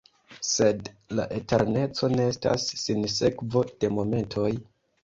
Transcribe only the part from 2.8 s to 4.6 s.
sinsekvo de momentoj!